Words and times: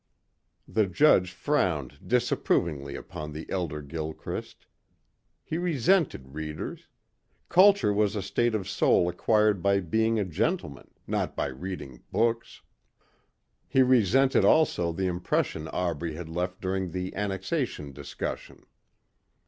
The 0.67 0.87
judge 0.87 1.29
frowned 1.29 1.99
disapprovingly 2.07 2.95
upon 2.95 3.33
the 3.33 3.47
elder 3.51 3.83
Gilchrist. 3.83 4.65
He 5.43 5.59
resented 5.59 6.33
readers. 6.33 6.87
Culture 7.49 7.93
was 7.93 8.15
a 8.15 8.23
state 8.23 8.55
of 8.55 8.67
soul 8.67 9.07
acquired 9.07 9.61
by 9.61 9.79
being 9.79 10.17
a 10.19 10.25
gentleman, 10.25 10.89
not 11.05 11.35
by 11.35 11.49
reading 11.49 12.01
books. 12.11 12.63
He 13.67 13.83
resented 13.83 14.43
also 14.43 14.91
the 14.91 15.05
impression 15.05 15.67
Aubrey 15.67 16.15
had 16.15 16.29
left 16.29 16.61
during 16.61 16.89
the 16.89 17.13
Annexation 17.13 17.91
discussion. 17.91 18.65